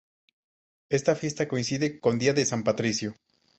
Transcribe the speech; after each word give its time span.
Esta 0.89 1.15
fiesta 1.15 1.47
coincide 1.47 1.99
con 1.99 2.13
el 2.13 2.19
Día 2.21 2.33
de 2.33 2.43
San 2.47 2.63
Patricio. 2.63 3.13